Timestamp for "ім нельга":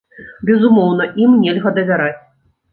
1.27-1.77